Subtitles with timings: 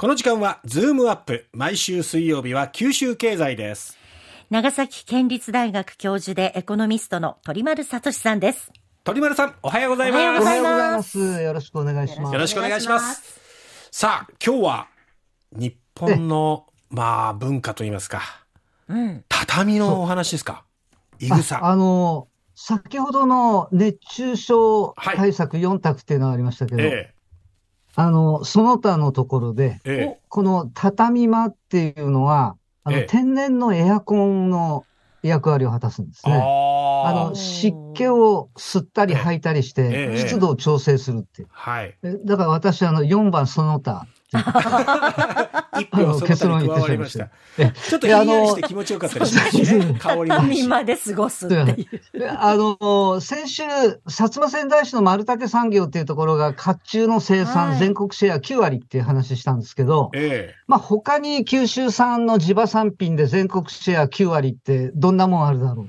[0.00, 1.44] この時間はズームアップ。
[1.52, 3.98] 毎週水曜日は九州経済です。
[4.48, 8.72] 長崎県立大学教授でエコノミストの鳥丸聡さんです。
[9.04, 10.20] 鳥丸さんおはようございます。
[10.22, 11.18] おはようございます。
[11.42, 12.32] よろしくお願いします。
[12.32, 13.40] よろしくお願いします。
[13.90, 14.88] さあ今日は
[15.52, 18.22] 日本のまあ文化といいますか。
[18.88, 19.22] うん。
[19.28, 20.64] 畳のお話ですか？
[21.18, 21.58] いぐさ。
[21.62, 25.16] ああの、先ほどの熱中症はい。
[25.18, 27.12] 対策4択っていうのがありましたけど、え
[27.96, 34.86] あの、その他のところで、ええこの畳間っていうのは、あの、ええ天然のエアコンの
[35.22, 36.36] 役割を果たすんですえね。
[36.36, 41.48] あの、湿気を吸ったり吐いたりしえてえ、湿度を調整するっていう。
[41.50, 44.06] はいえだから私、あの、4番その他。
[45.80, 47.30] 一票その他に加わりました。
[47.58, 52.18] えちょっとひんやりして気持ちよかったりしますしね香りもいい畳しまで過ごすっていう。
[52.18, 57.78] であの、先週、薩摩川内市の丸竹産業っていうところが、甲冑の生産、はい。
[57.78, 65.88] 全国シェア9割っていう話したんですけど、えまあ、他に九州産の地場産品で全国シェア9割ってどんなもんあるだろう。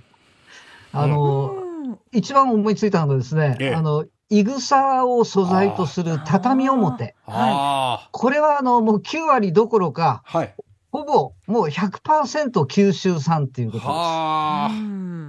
[0.94, 2.00] あの、うん。
[2.12, 3.76] 一番思いついたのがですね、ええ。
[3.76, 7.04] あの、いぐさを素材とする畳表。
[7.04, 10.56] えあこれはあの、もう9割どころか、あはい。
[10.90, 13.88] ほぼもう100%九州産っていうことです。
[13.90, 14.70] は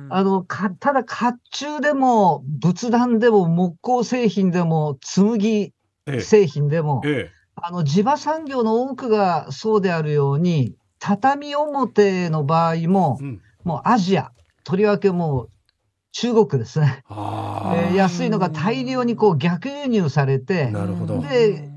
[0.08, 0.23] あ。
[0.23, 5.73] の、か、ただ、甲冑でも、仏壇でも、木工製品でも、紬
[6.06, 6.20] ええ。
[6.20, 13.41] 製品でも、えあの、地場産業の多くがそうであるように、畳表の場合もえ、うん。
[13.64, 14.30] もうアジア、
[14.64, 15.50] とりわけもう
[16.12, 17.02] 中国ですね。
[17.08, 20.72] あえー安いのが大量にこう逆輸入されあて、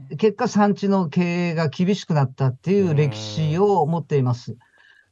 [0.09, 4.55] で、結果産地の経営が厳しくなったっていう歴史を持っています。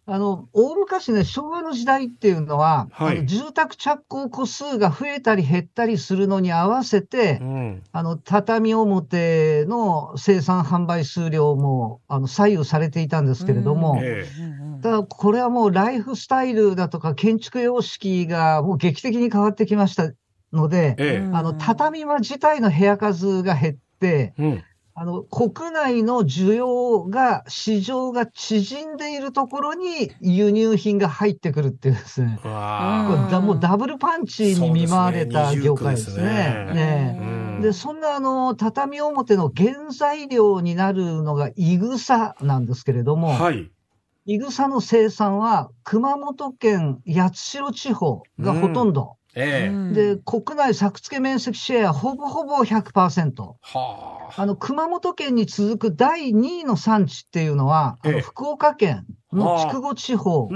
[0.05, 3.17] あの、大昔ね、昭和の時代っていうのは、はい。
[3.19, 7.83] あの住宅着工戸数が増えたり減ったりするのに合わせて、うん。
[7.93, 20.11] あの、畳表の生産販売数量も、あの、左右されていたんですけれども、えただこれはもうライフスタイルだとか建築様式がもう劇的に変わってきました
[20.51, 21.29] ので、ええ。
[21.33, 24.63] あの、畳間自体の部屋数が減って、うん。
[24.95, 32.39] あの、国内の需要が、市場が縮んでいるところに輸入品が入ってくるっていうですね。
[32.43, 36.23] こわれだもうダブルパンチに見舞われた業界ですね。
[36.23, 36.67] ね。
[36.69, 37.23] あねう
[37.59, 37.61] ん。
[37.63, 43.72] で、そんなあの、畳表の原材料になるのがいぐさなんですけれども、はい
[44.25, 49.17] いぐさの生産は熊本県八代地方がほとんど。
[49.35, 49.93] ええ。
[49.93, 53.55] で、国内作付け面積シェアほぼほぼ100%。
[53.61, 54.41] はあ。
[54.41, 58.13] あの、熊本県に続く第2位の産地っていうのは、あええ。
[58.13, 60.55] の福岡県の筑後地方う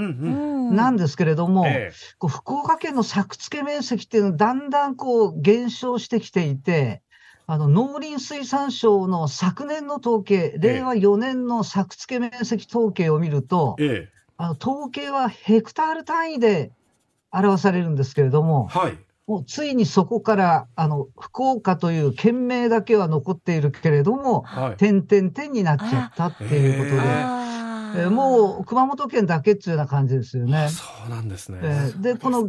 [0.70, 0.76] うん。
[0.76, 7.02] なんですけれども、えこう福岡県の作付け面積っていうのはだんだんこう減少してきていて、
[7.50, 14.12] あの農林水産省の昨年の統計、令和4年の作付け面積統計を見ると、ええ。
[14.36, 16.70] あの統計はヘクタール単位で
[17.32, 18.98] 表されるんですけれども、はい。
[19.26, 24.76] もうついにそこからあの福岡という県名だけは残っているけれども、はい。
[24.76, 28.06] 点々点になっちゃったっていうことで、え。
[28.08, 30.68] ーもう熊本県だけっていうような感じですよね。
[30.68, 31.60] そうなんですね。
[31.62, 32.46] えーで、この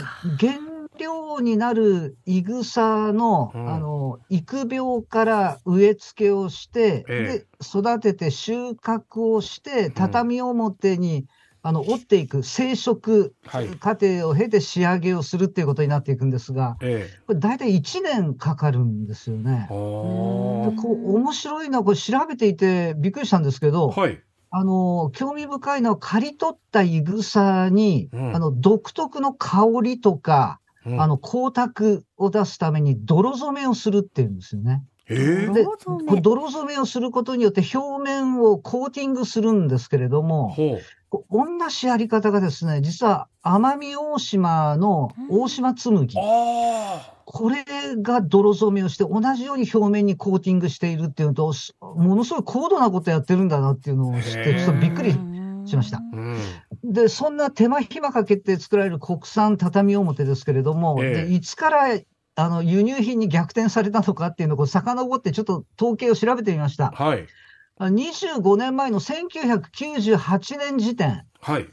[1.00, 3.70] 料になるいぐさの、うん。
[3.70, 11.26] あの、育苗から植え付けをして、えで、育てて収穫をして、畳表に、
[11.62, 13.70] あの、折っていく生殖はい。
[13.80, 19.68] 過程を経て仕上げをするっていうことになっていくんですが、えこれ大体1年かかるんですよね。
[19.70, 24.20] こう面白いのは、これ調べていてびっくりしたんですけど、はい。
[24.52, 28.36] あの、興味深いのは、刈り取ったいぐさに、うん。
[28.36, 31.01] あの、独特の香りとか、うん。
[31.01, 34.83] あの、光沢を出すために泥染めをするっていうんですよね。
[35.09, 36.09] ええで泥染め。
[36.09, 40.55] これ泥染めをすることによって表面をコーティングするんですけれども、
[41.31, 47.63] 同じやり方がですね、実は奄美大島の大島紬、あこれ
[48.01, 55.13] が泥染めをして同じように表面にコーティングしているっていうと、すものすごい高度なことやってるんだなっていうのを知って、ちょっとびっくり
[55.69, 56.01] しました。
[56.83, 62.00] で、そんな手間暇かけて作られる国産畳表ですけれども、えいつから
[62.36, 66.92] あの輸入品に逆転されたのかっていうのをこう遡ってちょっと統計を調べてみました。
[66.92, 67.27] はい。
[67.77, 71.68] あ25年前の1998年時点、はい。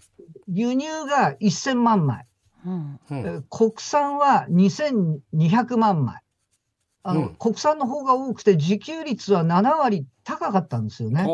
[0.48, 2.26] 輸入が1000万枚、
[2.64, 3.00] うん。
[3.10, 3.19] うん。
[3.19, 6.20] え国産は2200万枚。
[7.04, 7.34] あの、うん。
[7.37, 11.23] 国産の方が多くて自給率は7割高かったんですよね。
[11.23, 11.28] と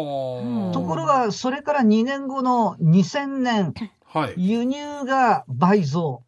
[0.82, 3.74] ころが、それから2年後の2000年、
[4.04, 6.22] はい輸入が倍増、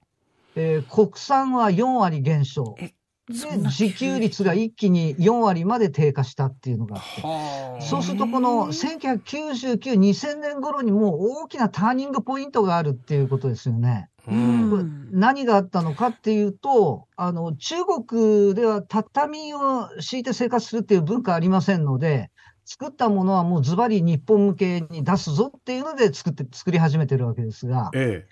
[0.57, 2.95] えー国産は4割減少え。
[3.29, 7.21] で、自給率が一気に4割まで低下したっていうのがあって。
[7.21, 14.09] はあそうすると、この1999、2000年頃にもう大きなターニングポイントがあるっていうことですよね。
[14.27, 22.31] うん何があったのかっていうと、あの、中国では畳を敷いて生活するっていう文化ありませんので、
[22.65, 28.27] 作ったものはもうズバリ日本向けに出すぞっていうので作って、作り始めてるわけですが、え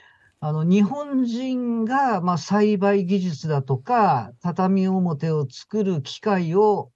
[0.44, 6.90] あの、日本人が、まあ、栽培技術だとか、畳表を作る機械を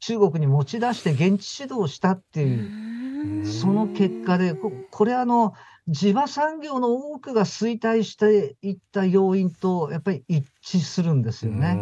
[0.00, 5.52] 中国に持ち出して現地指導したっていう、えその結果で、ここれあの、
[5.86, 11.76] 地場産業の多くが衰退していった要因と、やっぱり一致するんですよね。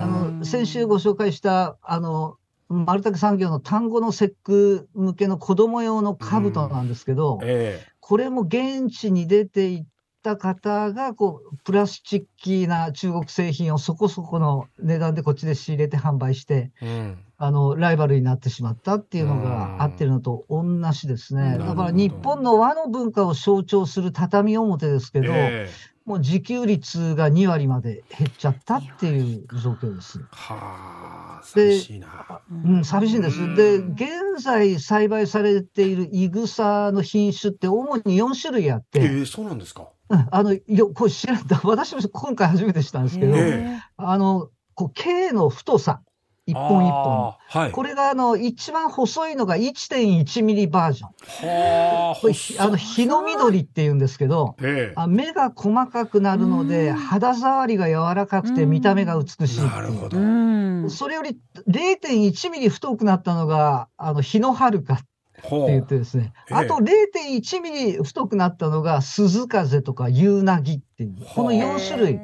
[0.00, 2.36] あの、先週ご紹介した、あの、
[2.68, 9.84] 丸竹産業の単語の節句向けの子供用の兜なんですけど、えこれも現地に出ていっ
[10.22, 17.18] た方が、こう、プラスチッキーな中国製品をそこそこの値段でこっちで仕入れて販売して、えうん。
[17.40, 21.56] あの、ライバルになってしまったっていうのがあってるのと同じですね。
[21.58, 21.66] うん。
[21.66, 30.18] だから日本の和の文化を象徴する畳表ですけど、ええもう自給率が2割まで減っちゃったっていう状況です。
[30.30, 32.40] はあ、で寂しいな。
[32.64, 33.42] うん、寂しいんです。
[33.42, 39.90] うんで、現在栽培されているイグサの品種って主に4種類あって、ええそうなんですか。
[40.08, 41.60] うんあの、よ、これ知らんだ。
[41.62, 46.00] 私も今回初めて知ったんですけど、えあの、こう、径の太さ、
[46.48, 47.34] 一本一本。
[47.48, 47.72] はい。
[47.72, 51.48] これが、あの、一番細いのが1.1ミリバージョン。
[51.48, 59.60] はあ、これ、ひあの、日の緑って言うんですけど、え目が細かくなるので、うん肌触りが柔らかくてうん見た目が美しい。
[59.60, 60.16] なるほど。
[60.16, 60.90] うん。
[60.90, 65.00] それより0.1ミリ太くなったのが、あの、日の遥か
[65.42, 66.32] ほって言ってですね。
[66.50, 72.20] ええあと0.1ミリ太くなったのが、鈴風とか夕なぎっていう、この4種類、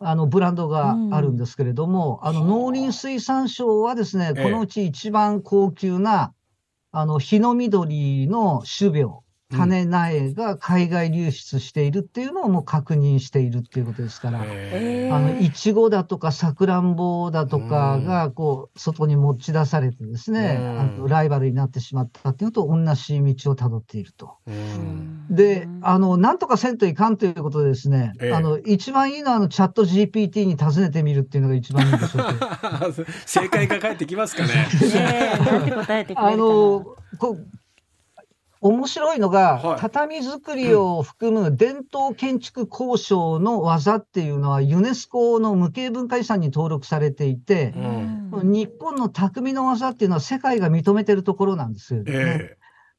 [0.00, 4.42] あの、ブランドがあるんですけれども、あの、農林水産省はですね、ええ。
[4.44, 6.32] このうち一番高級な、
[6.92, 20.80] あの、日の緑の種苗、種苗が海外流出しているっていうのをもう確認しているっていうことですから、えあの、いちごだとかさくらんぼだとかが、こう、外に持ち出されてですね、うん。
[20.80, 24.36] あのライバルになってしまったっていうのと同じ道をたどっていると。
[25.30, 28.34] で、あの、なんとかせんといかんということでですね、ええ。
[28.34, 33.06] あの、一番いいのは、あの、チャット GPT に尋ねてみるっていうのが一番いいんでしょう。
[33.24, 34.48] 正解が返ってきますかね。
[34.94, 36.36] ねえ、なんて答えてくれあるかな。
[36.36, 36.84] の、
[37.18, 37.46] こう、
[38.60, 39.80] 面白いのが、はい。
[39.80, 47.80] 畳作りを含む伝統建築交渉の技っていうのは、ユネスコの無形文化遺産に登録されていて、う
[48.44, 48.52] ん。
[48.52, 52.12] 日本の匠の技っていうのは世界が認めてるところなんですよね。
[52.12, 52.58] え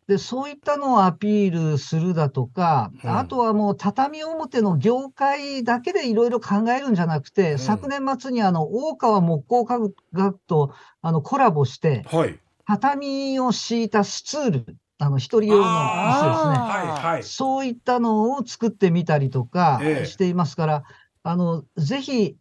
[0.10, 3.18] で、そういったのをアピールするだとか、うん。
[3.18, 7.60] あとはもう畳表の業界だけでいろいろ考えるんじゃなくて、ん。
[7.60, 10.74] 昨年末にあの、大川木工学と
[11.04, 12.40] あのコラボして、えはい。
[12.66, 16.58] 畳を敷いたスツール、あの、一人用の椅子ですね。
[16.58, 17.24] あはいはい。
[17.24, 20.84] そういったのを作ってみたりとかええしていますから、
[21.24, 22.36] あの、ぜひ、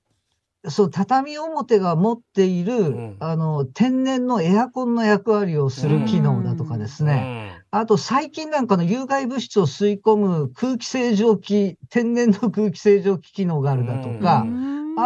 [0.68, 7.64] そう、畳表が持っている、んあの、天然のエアコンの役割をする機能だとかですね。
[7.70, 14.44] あと、最近なんかの有害物質を吸い込む空気清浄機、天然の空気清浄機機能があるだとか、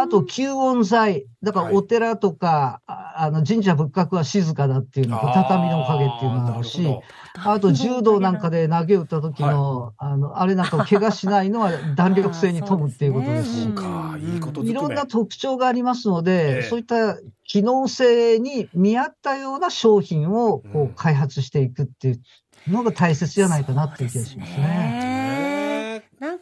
[0.01, 1.25] あと、吸音材。
[1.41, 1.75] だから、はい。
[1.75, 6.87] お寺とか、ああの、神社仏閣は静かだっていうのと、畳のおかげっていうのがあるし、
[7.35, 13.53] あと、柔道なんかで投げ打った時の、あの、あれなんかを怪我しないのは 弾力性に富むっていうことです。
[13.53, 20.91] しいいことずくめいろんな特徴がありますのえで、えそういった機能性に見合ったような商品をこうん。
[20.91, 22.21] う開発していくっていう
[22.67, 25.12] のが大切じゃないかなっていう気がしますね。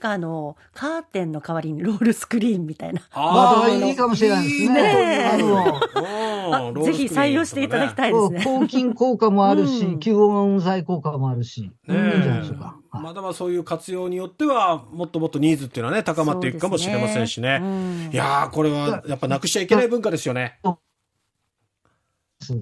[0.02, 3.02] かあの、カーテンの代わりにロールスクリーンみたいな。
[3.12, 4.70] ああ、ーいいかもしれないですね。
[4.70, 8.44] ねえあのあぜひ採用していただきたいですね。
[8.44, 12.66] 抗菌効果もあるし、うん吸音材効果もあるし、いいんじゃないでしょうか。
[12.66, 17.60] はいまだまだそういう活用によっては、もっともっとニーズっていうのはね、高まっていくかもしれませんしね。
[17.62, 20.60] うんいやー、これはやっぱなくしちゃいけない文化ですよね。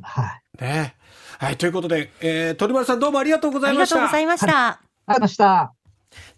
[0.02, 0.64] はい。
[0.64, 0.96] ね。
[1.40, 4.20] はい、ということで、えー、鳥丸さんどうもありがとうございましたありがとうござ。
[4.20, 4.68] いました。
[4.68, 5.79] ありがとうございました。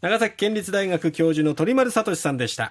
[0.01, 2.59] 長崎県立大学教授の鳥丸聡さんでした。